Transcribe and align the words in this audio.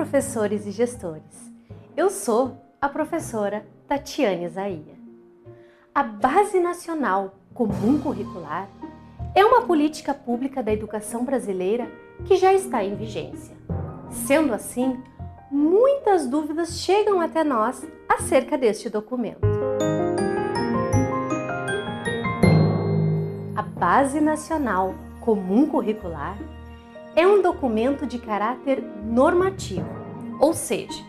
professores 0.00 0.66
e 0.66 0.70
gestores. 0.70 1.52
Eu 1.94 2.08
sou 2.08 2.56
a 2.80 2.88
professora 2.88 3.66
Tatiane 3.86 4.48
Zaia. 4.48 4.98
A 5.94 6.02
Base 6.02 6.58
Nacional 6.58 7.34
Comum 7.52 8.00
Curricular 8.00 8.66
é 9.34 9.44
uma 9.44 9.60
política 9.66 10.14
pública 10.14 10.62
da 10.62 10.72
educação 10.72 11.22
brasileira 11.22 11.86
que 12.24 12.36
já 12.36 12.54
está 12.54 12.82
em 12.82 12.94
vigência. 12.94 13.54
Sendo 14.10 14.54
assim, 14.54 14.98
muitas 15.50 16.26
dúvidas 16.26 16.80
chegam 16.80 17.20
até 17.20 17.44
nós 17.44 17.86
acerca 18.08 18.56
deste 18.56 18.88
documento. 18.88 19.46
A 23.54 23.60
Base 23.60 24.18
Nacional 24.18 24.94
Comum 25.20 25.68
Curricular 25.68 26.38
é 27.14 27.26
um 27.26 27.42
documento 27.42 28.06
de 28.06 28.18
caráter 28.18 28.82
normativo, 29.04 29.88
ou 30.38 30.52
seja, 30.54 31.02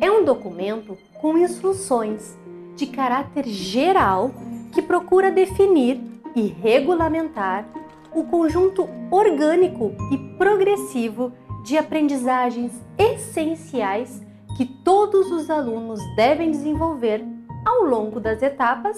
é 0.00 0.10
um 0.10 0.24
documento 0.24 0.96
com 1.20 1.36
instruções 1.38 2.38
de 2.74 2.86
caráter 2.86 3.46
geral 3.46 4.30
que 4.72 4.80
procura 4.80 5.30
definir 5.30 6.00
e 6.34 6.46
regulamentar 6.46 7.66
o 8.12 8.24
conjunto 8.24 8.88
orgânico 9.10 9.94
e 10.10 10.18
progressivo 10.36 11.32
de 11.64 11.76
aprendizagens 11.76 12.72
essenciais 12.98 14.22
que 14.56 14.64
todos 14.64 15.30
os 15.30 15.50
alunos 15.50 16.00
devem 16.16 16.50
desenvolver 16.50 17.24
ao 17.64 17.84
longo 17.84 18.18
das 18.18 18.42
etapas 18.42 18.96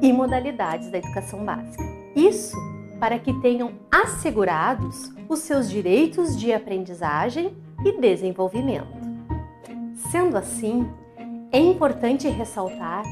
e 0.00 0.12
modalidades 0.12 0.90
da 0.90 0.98
educação 0.98 1.44
básica. 1.44 1.82
Isso 2.14 2.56
para 3.04 3.18
que 3.18 3.34
tenham 3.34 3.72
assegurados 3.92 5.12
os 5.28 5.40
seus 5.40 5.68
direitos 5.68 6.34
de 6.40 6.54
aprendizagem 6.54 7.54
e 7.84 8.00
desenvolvimento. 8.00 8.96
Sendo 10.10 10.38
assim, 10.38 10.90
é 11.52 11.58
importante 11.58 12.26
ressaltar 12.28 13.02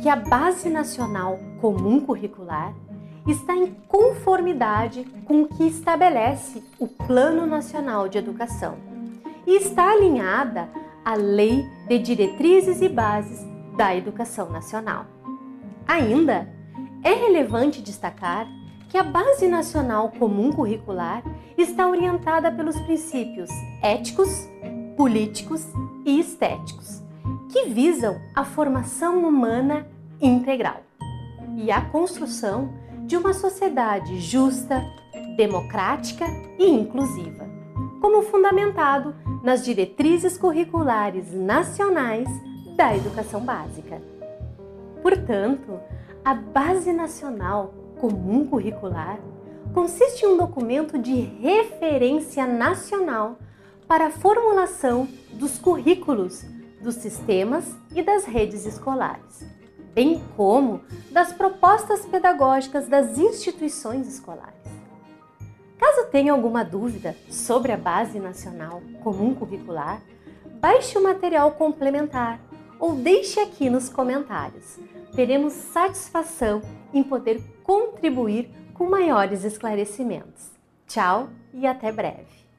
que 0.00 0.08
a 0.08 0.14
Base 0.14 0.70
Nacional 0.70 1.36
Comum 1.60 1.98
Curricular 1.98 2.72
está 3.26 3.56
em 3.56 3.74
conformidade 3.88 5.02
com 5.24 5.42
o 5.42 5.48
que 5.48 5.66
estabelece 5.66 6.62
o 6.78 6.86
Plano 6.86 7.44
Nacional 7.44 8.08
de 8.08 8.18
Educação 8.18 8.76
e 9.48 9.56
está 9.56 9.90
alinhada 9.90 10.68
à 11.04 11.16
Lei 11.16 11.68
de 11.88 11.98
Diretrizes 11.98 12.80
e 12.80 12.88
Bases 12.88 13.44
da 13.76 13.96
Educação 13.96 14.48
Nacional. 14.48 15.06
Ainda 15.88 16.48
é 17.02 17.14
relevante 17.14 17.82
destacar 17.82 18.46
que 18.90 18.98
a 18.98 19.04
Base 19.04 19.46
Nacional 19.46 20.10
Comum 20.18 20.52
Curricular 20.52 21.22
está 21.56 21.88
orientada 21.88 22.50
pelos 22.50 22.78
princípios 22.80 23.48
éticos, 23.80 24.48
políticos 24.96 25.64
e 26.04 26.18
estéticos, 26.18 27.00
que 27.48 27.66
visam 27.66 28.20
a 28.34 28.44
formação 28.44 29.20
humana 29.20 29.86
integral 30.20 30.82
e 31.56 31.70
a 31.70 31.80
construção 31.82 32.74
de 33.06 33.16
uma 33.16 33.32
sociedade 33.32 34.20
justa, 34.20 34.82
democrática 35.36 36.26
e 36.58 36.68
inclusiva, 36.68 37.48
como 38.00 38.22
fundamentado 38.22 39.14
nas 39.44 39.64
diretrizes 39.64 40.36
curriculares 40.36 41.32
nacionais 41.32 42.28
da 42.76 42.96
educação 42.96 43.40
básica. 43.40 44.02
Portanto, 45.00 45.78
a 46.24 46.34
Base 46.34 46.92
Nacional 46.92 47.79
comum 48.00 48.46
curricular 48.46 49.20
consiste 49.74 50.24
em 50.24 50.28
um 50.28 50.36
documento 50.36 50.98
de 50.98 51.14
referência 51.14 52.46
nacional 52.46 53.38
para 53.86 54.06
a 54.06 54.10
formulação 54.10 55.06
dos 55.34 55.58
currículos 55.58 56.44
dos 56.80 56.94
sistemas 56.96 57.76
e 57.94 58.02
das 58.02 58.24
redes 58.24 58.64
escolares, 58.64 59.44
bem 59.94 60.22
como 60.36 60.80
das 61.10 61.32
propostas 61.32 62.06
pedagógicas 62.06 62.88
das 62.88 63.18
instituições 63.18 64.08
escolares. 64.08 64.54
Caso 65.78 66.06
tenha 66.10 66.32
alguma 66.32 66.64
dúvida 66.64 67.14
sobre 67.28 67.72
a 67.72 67.76
Base 67.76 68.18
Nacional 68.18 68.82
Comum 69.02 69.34
Curricular, 69.34 70.00
baixe 70.60 70.96
o 70.96 71.02
material 71.02 71.52
complementar 71.52 72.40
ou 72.80 72.94
deixe 72.94 73.38
aqui 73.38 73.68
nos 73.68 73.88
comentários. 73.88 74.78
Teremos 75.14 75.52
satisfação 75.52 76.62
em 76.92 77.02
poder 77.02 77.40
contribuir 77.62 78.50
com 78.74 78.88
maiores 78.88 79.44
esclarecimentos. 79.44 80.50
Tchau 80.88 81.28
e 81.52 81.66
até 81.66 81.92
breve! 81.92 82.49